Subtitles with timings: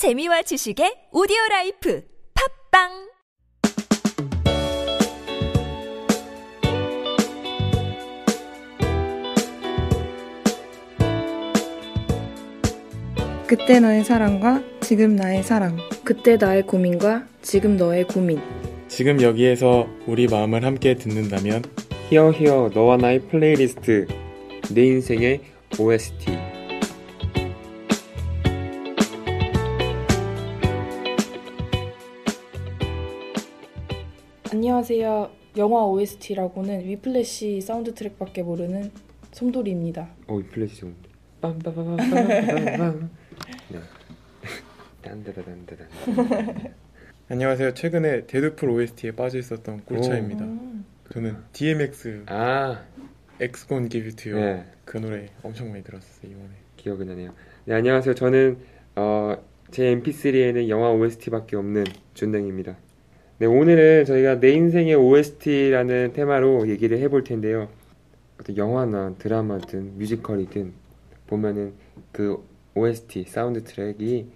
[0.00, 2.02] 재미와 지식의 오디오 라이프
[2.72, 2.88] 팟빵
[13.46, 15.76] 그때 너의 사랑과 지금 나의 사랑.
[16.02, 18.40] 그때 나의 고민과 지금 너의 고민.
[18.88, 21.62] 지금 여기에서 우리 마음을 함께 듣는다면
[22.08, 24.06] 히어 히어 너와 나의 플레이리스트
[24.72, 25.42] 내 인생의
[25.78, 26.49] OST
[34.52, 35.30] 안녕하세요.
[35.58, 38.90] 영화 OST라고는 위플래시 사운드 트랙밖에 모르는
[39.32, 40.08] 솜돌이입니다.
[40.26, 41.08] 어 플래시 좋은데
[41.40, 43.08] 빰빠바바바바밤
[43.70, 43.80] 네
[47.28, 47.74] 안녕하세요.
[47.74, 50.44] 최근에 데드풀 OST에 빠져 있었던 꿀차입니다.
[50.44, 50.84] 음.
[51.12, 52.82] 저는 DMX 아
[53.40, 54.64] X Gon Give It To You 네.
[54.84, 56.50] 그 노래 엄청 많이 들었어요 이번에.
[56.76, 57.34] 기억이 나네요
[57.66, 58.58] 네 안녕하세요 저는
[58.96, 59.36] 어,
[59.70, 62.76] 제 mp3에는 영화 OST밖에 없는 준댕입니다
[63.40, 67.70] 네 오늘은 저희가 내 인생의 OST라는 테마로 얘기를 해볼 텐데요.
[68.38, 70.74] 어떤 영화나 드라마든 뮤지컬이든
[71.26, 71.72] 보면은
[72.12, 74.26] 그 OST 사운드 트랙이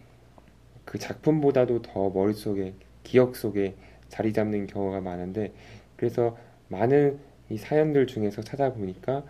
[0.86, 3.74] 그 작품보다도 더 머릿속에 기억 속에
[4.08, 5.52] 자리 잡는 경우가 많은데
[5.96, 7.18] 그래서 많은
[7.50, 9.22] 이 사연들 중에서 찾아보니까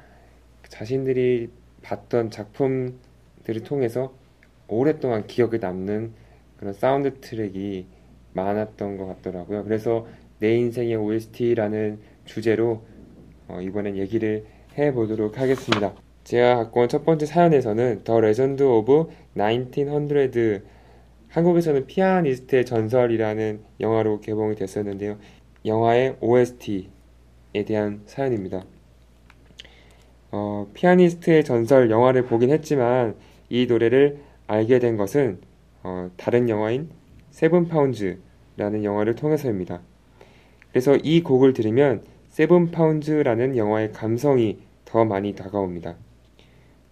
[0.68, 1.50] 자신들이
[1.82, 4.14] 봤던 작품들을 통해서
[4.68, 6.12] 오랫동안 기억에 남는
[6.58, 7.86] 그런 사운드 트랙이
[8.34, 9.64] 많았던 것 같더라고요.
[9.64, 10.06] 그래서
[10.38, 12.82] 내 인생의 OST라는 주제로
[13.48, 14.44] 어, 이번엔 얘기를
[14.76, 15.94] 해보도록 하겠습니다.
[16.24, 20.62] 제가 갖고 온 첫 번째 사연에서는 The Legend of 1900
[21.28, 25.18] 한국에서는 피아니스트의 전설이라는 영화로 개봉이 됐었는데요.
[25.66, 28.64] 영화의 OST에 대한 사연입니다.
[30.30, 33.16] 어, 피아니스트의 전설 영화를 보긴 했지만
[33.48, 35.38] 이 노래를 알게 된 것은
[35.82, 36.88] 어, 다른 영화인
[37.34, 39.80] Seven Pounds라는 영화를 통해서입니다.
[40.70, 45.96] 그래서 이 곡을 들으면 Seven Pounds라는 영화의 감성이 더 많이 다가옵니다.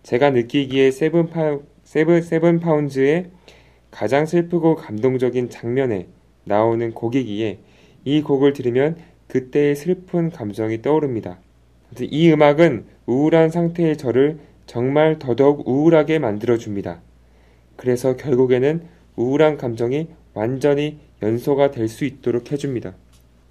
[0.03, 3.31] 제가 느끼기에 Seven 파 Seven Seven Pounds의
[3.93, 6.09] 가장 슬프고 감동적인 장면에
[6.43, 7.61] 나오는 곡이기에
[8.05, 8.97] 이 곡을 들으면
[9.28, 11.39] 그때의 슬픈 감정이 떠오릅니다.
[12.00, 17.00] 이 음악은 우울한 상태의 저를 정말 더더욱 우울하게 만들어줍니다.
[17.77, 18.83] 그래서 결국에는
[19.15, 22.94] 우울한 감정이 완전히 연소가 될 수 있도록 해줍니다.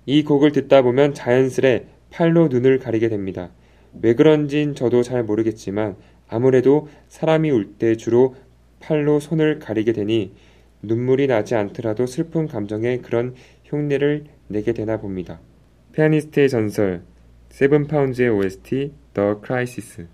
[0.05, 3.51] 이 곡을 듣다 보면 자연스레 팔로 눈을 가리게 됩니다.
[4.01, 5.95] 왜 그런진 저도 잘 모르겠지만
[6.27, 8.35] 아무래도 사람이 울 때 주로
[8.79, 10.33] 팔로 손을 가리게 되니
[10.81, 15.39] 눈물이 나지 않더라도 슬픈 감정에 그런 흉내를 내게 되나 봅니다.
[15.93, 17.03] 피아니스트의 전설
[17.49, 20.07] 세븐 파운즈의 OST The Crisis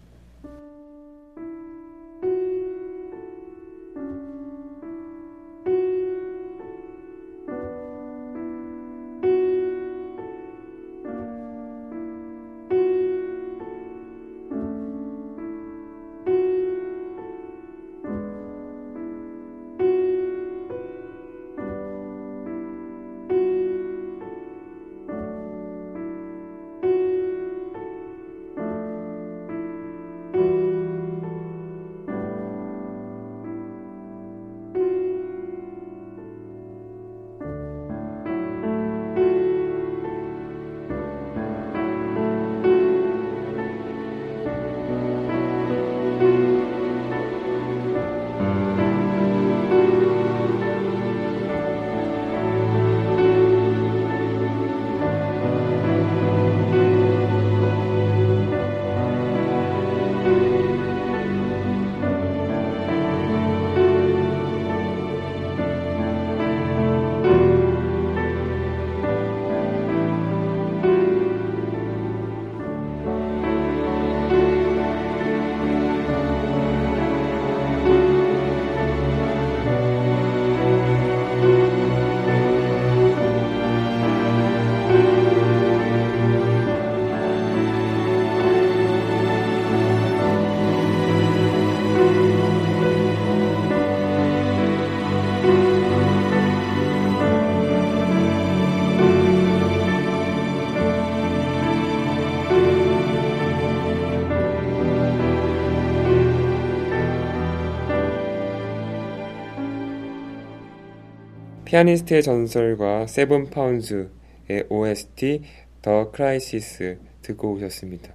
[111.68, 115.42] 피아니스트의 전설과 Seven Pounds의 OST
[115.82, 118.14] The Crisis 듣고 오셨습니다.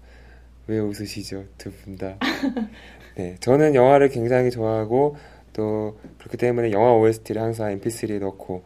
[0.68, 1.44] 왜 웃으시죠?
[1.58, 2.16] 두 분 다.
[3.14, 5.16] 네, 저는 영화를 굉장히 좋아하고
[5.52, 8.62] 또 그렇기 때문에 영화 OST를 항상 MP3에 넣고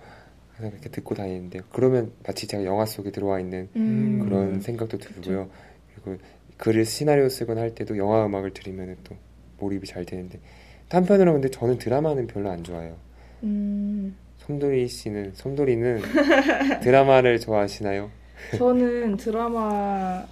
[0.55, 1.65] 항상 그렇게 듣고 다니는데요.
[1.73, 4.21] 그러면 마치 제가 영화 속에 들어와 있는 음.
[4.23, 4.61] 그런 음.
[4.61, 5.51] 생각도 들고요.
[5.95, 6.23] 그리고
[6.59, 9.17] 글을 시나리오 쓰거나 할 때도 영화 음악을 들으면 또
[9.59, 10.39] 몰입이 잘 되는데
[10.91, 12.95] 한편으로 근데 저는 드라마는 별로 안 좋아해요.
[13.43, 14.17] 음.
[14.47, 16.03] 솜돌이 씨는 솜돌이는
[16.81, 18.11] 드라마를 좋아하시나요?
[18.57, 20.27] 저는 드라마를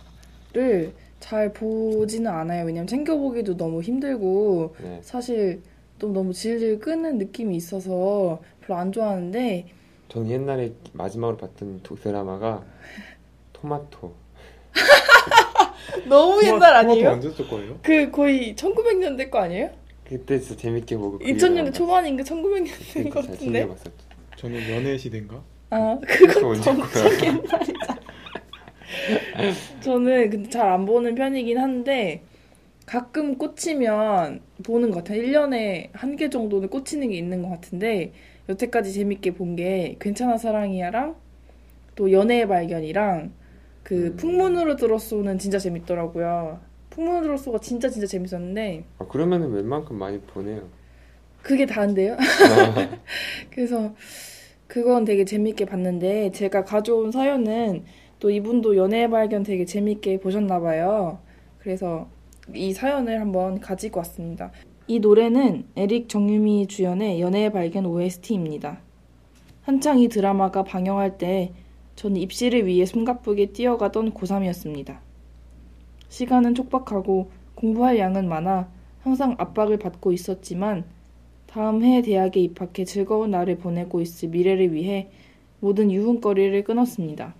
[1.19, 2.65] 잘 보지는 않아요.
[2.67, 5.01] 왜냐면 챙겨보기도 너무 힘들고 네.
[5.03, 5.63] 사실
[5.99, 9.67] 또 너무 질질 끄는 느낌이 있어서 별로 안 좋아하는데
[10.09, 12.63] 저는 옛날에 마지막으로 봤던 도- 드라마가
[13.53, 14.13] 토마토.
[16.07, 17.11] 너무 토마- 옛날 토마토 아니에요?
[17.11, 17.79] 언제적 거예요?
[17.83, 19.71] 그 거의 1900년대 거 아니에요?
[20.05, 23.69] 그때 진짜 재밌게 보고 그 2000년대 이후로 초반인가 1900년대 재밌게 거잘 같은데.
[24.37, 25.45] 저는 연애 시대인가?
[25.71, 26.81] 아 그거 그건 거야?
[26.95, 27.45] 옛날이다.
[29.81, 32.23] 저는 근데 잘 안 보는 편이긴 한데
[32.87, 35.23] 가끔 꽂히면 보는 것 같아요.
[35.23, 38.13] 1년에 한 개 정도는 꽂히는 게 있는 것 같은데
[38.49, 41.17] 여태까지 재밌게 본 게 괜찮아 사랑이야랑
[41.97, 43.33] 또 연애의 발견이랑
[43.83, 44.17] 그 음.
[44.17, 46.61] 풍문으로 들었소는 진짜 재밌더라고요.
[46.95, 50.63] 풍문으로 들었소가 진짜 진짜 재밌었는데 아, 그러면은 웬만큼 많이 보네요.
[51.43, 52.17] 그게 다인데요.
[53.51, 53.95] 그래서
[54.67, 57.85] 그건 되게 재밌게 봤는데 제가 가져온 사연은
[58.19, 61.19] 또 이분도 연애의 발견 되게 재밌게 보셨나 봐요.
[61.59, 62.09] 그래서
[62.55, 64.53] 이 사연을 한번 가지고 왔습니다.
[64.87, 68.81] 이 노래는 에릭 정유미 주연의 연애의 발견 OST입니다.
[69.63, 71.53] 한창 이 드라마가 방영할 때
[71.97, 74.99] 전 입시를 위해 숨가쁘게 뛰어가던 고3이었습니다.
[76.15, 78.69] 시간은 촉박하고 공부할 양은 많아
[79.01, 80.85] 항상 압박을 받고 있었지만
[81.49, 85.11] 다음 해 대학에 입학해 즐거운 날을 보내고 있을 미래를 위해
[85.59, 87.35] 모든 유흥거리를 끊었습니다.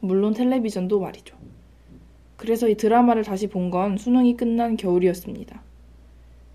[0.00, 1.36] 물론 텔레비전도 말이죠.
[2.38, 5.60] 그래서 이 드라마를 다시 본 건 수능이 끝난 겨울이었습니다.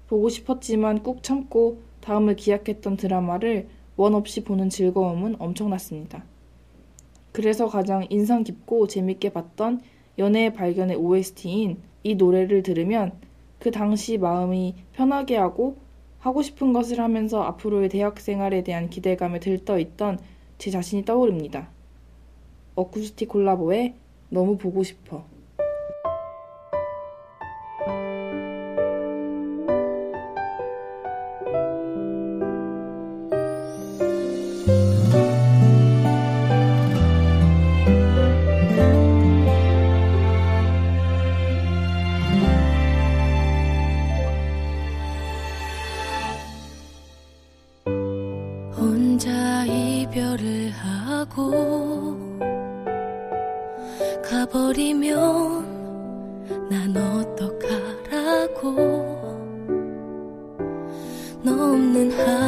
[0.08, 3.68] 보고 싶었지만 꾹 참고 다음을 기약했던 드라마를
[3.98, 6.24] 원 없이 보는 즐거움은 엄청났습니다.
[7.32, 9.82] 그래서 가장 인상 깊고 재밌게 봤던
[10.18, 13.14] 연애의 발견의 OST인 이 노래를 들으면
[13.60, 15.78] 그 당시 마음이 편하게 하고
[16.20, 20.20] 하고 싶은 것을 하면서 앞으로의 대학 생활에 대한 기대감에 들떠 있던
[20.58, 21.70] 제 자신이 떠오릅니다.
[22.76, 23.96] 어쿠스틱 콜라보에
[24.30, 25.26] 너무 보고 싶어.
[57.24, 58.76] 어떡하라고.
[61.42, 62.43] 너 없는 하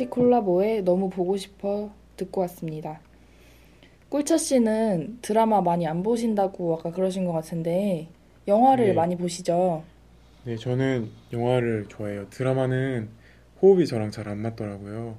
[0.00, 3.00] 어쿠스틱 콜라보에 너무 보고 싶어 듣고 왔습니다.
[4.08, 8.08] 꿀차 씨는 드라마 많이 안 보신다고 아까 그러신 것 같은데
[8.48, 8.92] 영화를 네.
[8.94, 9.84] 많이 보시죠?
[10.44, 12.26] 네, 저는 영화를 좋아해요.
[12.30, 13.08] 드라마는
[13.60, 15.16] 호흡이 저랑 잘 안 맞더라고요.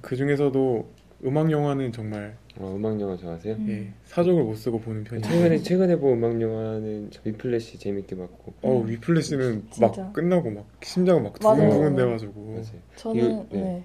[0.00, 0.86] 그 중에서도
[1.24, 3.54] 음악 영화는 정말 어, 음악 영화 좋아하세요?
[3.54, 3.66] 음.
[3.68, 5.26] 예, 사족을 못 쓰고 보는 편이에요.
[5.28, 10.02] 최근에 최근에 본 음악 영화는 저 위플래시 재밌게 봤고 어 위플래시는 진짜.
[10.02, 11.38] 막 끝나고 막 심장을 막.
[11.38, 12.64] 두근두근 돼가지고 맞아요.
[12.96, 13.60] 저는 이거- 네.
[13.60, 13.84] 네.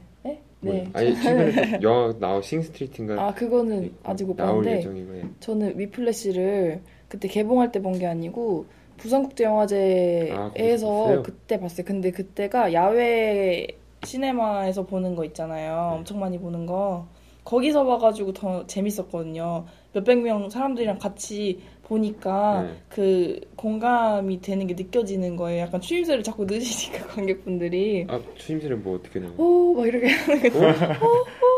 [0.62, 0.72] 네?
[0.72, 0.89] 뭐, 네.
[0.94, 5.24] 아니 최근에 또 영화 나오 싱스트리트인가 아 그거는 아직 못 봤는데 예정이고요.
[5.39, 8.66] 저는 위플래시를 그때 개봉할 때 본 게 아니고
[8.98, 11.22] 부산국제영화제에서 아?
[11.22, 11.86] 그때 봤어요.
[11.86, 13.68] 근데 그때가 야외
[14.04, 15.96] 시네마에서 보는 거 있잖아요.
[15.98, 17.08] 엄청 많이 보는 거.
[17.44, 19.66] 거기서 봐가지고 더 재밌었거든요.
[19.94, 22.74] 몇백 명 사람들이랑 같이 보니까 네.
[22.88, 25.63] 그 공감이 되는 게 느껴지는 거예요.
[25.63, 29.34] 약간 추임새를 자꾸 넣으시니까 관객분들이 아 추임새는 뭐 어떻게 나요?
[29.38, 30.60] 오막 이렇게 하는 거.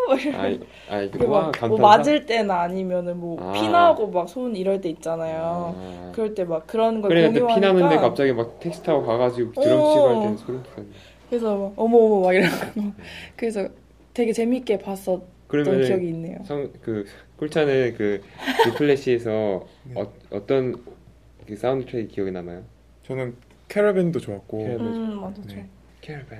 [0.07, 0.37] 막 이렇게.
[0.37, 0.59] 아이
[0.89, 1.67] 아이 그리고 와막 감탄사.
[1.67, 3.51] 뭐 맞을 때나 아니면은 뭐 아.
[3.51, 5.75] 피나고 막 손 이럴 때 있잖아요.
[5.77, 6.11] 아.
[6.15, 9.79] 그럴 때 막 그런 걸 그래 공유하니까 피 나는데 갑자기 막 택시 타고 가가지고 드럼
[9.81, 9.93] 어.
[9.93, 10.89] 치고 할 때는 소름 돋았네.
[11.29, 12.55] 그래서 막 어머 어머 막 이러고
[13.35, 13.67] 그래서
[14.13, 16.37] 되게 재밌게 봤었던 기억이 있네요.
[16.45, 17.05] 성 그
[17.51, 18.21] 꿀차는 그
[18.67, 19.99] 리플래시에서 네.
[19.99, 20.75] 어, 어떤
[21.47, 22.63] 그 사운드 트랙이 기억에 남아요?
[23.03, 23.35] 저는
[23.67, 24.85] 캐러밴도 좋았고 캐러밴.
[24.85, 25.41] 음 맞아.
[25.47, 25.67] 네.
[26.01, 26.39] 캐러밴.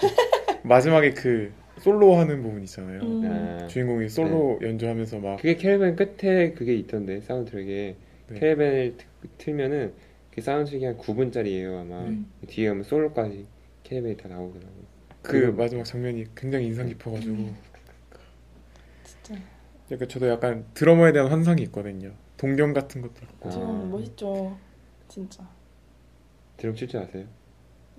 [0.62, 3.00] 마지막에 그 솔로 하는 부분 있잖아요.
[3.00, 3.24] 음.
[3.62, 7.96] 아, 주인공이 솔로 연주하면서 막 그게 캐러밴 끝에 그게 있던데 사운드 트랙에
[8.28, 8.38] 네.
[8.38, 9.06] 캐러밴을 트-
[9.38, 9.94] 틀면은
[10.30, 12.30] 그 사운드 트랙이 한 9분짜리예요 아마 음.
[12.46, 13.46] 뒤에 가면 솔로까지
[13.82, 14.74] 캐러밴이 다 나오더라고.
[15.22, 17.56] 그 그거- 마지막 장면이 굉장히 인상 깊어가지고 음.
[19.04, 19.40] 진짜
[19.90, 22.12] 약간 저도 약간 드러머에 대한 환상이 있거든요.
[22.36, 23.52] 동경 같은 것도 있고 아.
[23.52, 24.56] 좀 멋있죠.
[25.08, 25.46] 진짜.
[26.56, 27.24] 드럼 칠줄 아세요?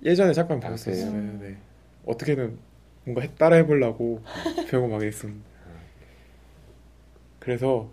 [0.04, 1.12] 예전에 잠깐 아, 배웠었어요.
[1.12, 1.38] 그래요?
[1.40, 1.56] 네.
[2.04, 2.58] 어떻게든
[3.04, 4.22] 뭔가 해- 따라 해보려고
[4.70, 5.44] 배우고 막 이랬었는데
[7.38, 7.88] 그래서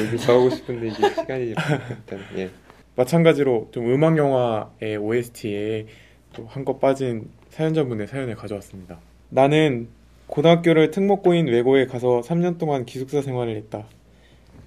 [0.00, 2.50] 얘기 더 하고 싶은데 이게 시간이 일단 예.
[2.96, 5.86] 마찬가지로 좀 음악 영화의 OST에
[6.32, 9.00] 또 한껏 빠진 사연자분의 사연을 가져왔습니다.
[9.30, 9.88] 나는
[10.26, 13.86] 고등학교를 특목고인 외고에 가서 3년 동안 기숙사 생활을 했다.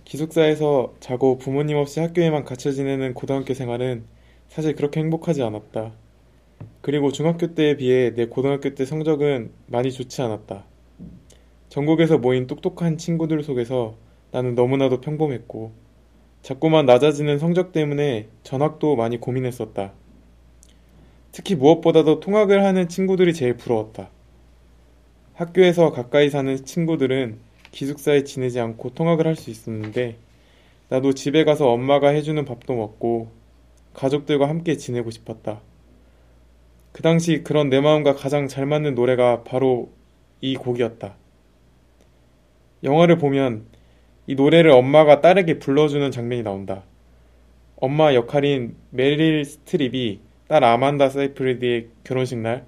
[0.06, 4.06] 기숙사에서 자고 부모님 없이 학교에만 갇혀 지내는 고등학교 생활은
[4.48, 5.92] 사실 그렇게 행복하지 않았다.
[6.82, 10.64] 그리고 중학교 때에 비해 내 고등학교 때 성적은 많이 좋지 않았다.
[11.70, 13.96] 전국에서 모인 똑똑한 친구들 속에서
[14.32, 15.72] 나는 너무나도 평범했고
[16.42, 19.92] 자꾸만 낮아지는 성적 때문에 전학도 많이 고민했었다.
[21.32, 24.10] 특히 무엇보다도 통학을 하는 친구들이 제일 부러웠다.
[25.38, 27.38] 학교에서 가까이 사는 친구들은
[27.72, 30.18] 기숙사에 지내지 않고 통학을 할 수 있었는데
[30.90, 33.30] 나도 집에 가서 엄마가 해주는 밥도 먹고
[33.94, 35.62] 가족들과 함께 지내고 싶었다.
[36.92, 39.92] 그 당시 그런 내 마음과 가장 잘 맞는 노래가 바로
[40.42, 41.16] 이 곡이었다.
[42.84, 43.66] 영화를 보면
[44.26, 46.84] 이 노래를 엄마가 딸에게 불러주는 장면이 나온다.
[47.76, 52.66] 엄마 역할인 메릴 스트립이 딸 아만다 세이프리드의 결혼식 날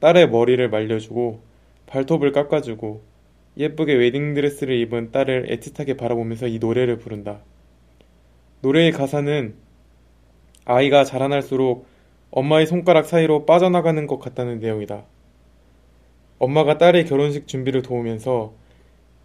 [0.00, 1.49] 딸의 머리를 말려주고
[1.90, 3.02] 발톱을 깎아주고
[3.56, 7.40] 예쁘게 웨딩드레스를 입은 딸을 애틋하게 바라보면서 이 노래를 부른다.
[8.62, 9.54] 노래의 가사는
[10.64, 11.86] 아이가 자라날수록
[12.30, 15.04] 엄마의 손가락 사이로 빠져나가는 것 같다는 내용이다.
[16.38, 18.54] 엄마가 딸의 결혼식 준비를 도우면서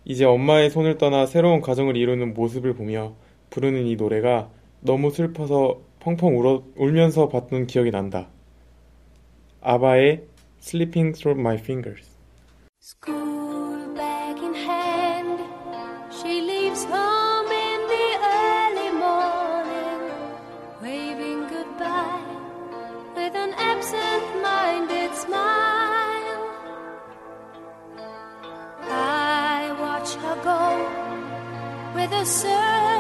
[0.04, 3.16] 이제 엄마의 손을 떠나 새로운 가정을 이루는 모습을 보며
[3.52, 4.50] 부르는 이 노래가
[4.82, 8.28] 너무 슬퍼서 펑펑 울어, 울면서 봤던 기억이 난다.
[9.62, 10.24] 아바의
[10.62, 12.15] Sleeping Through My Fingers.
[12.88, 15.40] School bag in hand,
[16.14, 20.02] she leaves home in the early morning,
[20.84, 22.22] waving goodbye
[23.16, 26.44] with an absent-minded smile.
[28.92, 30.64] I watch her go
[31.96, 32.95] with a search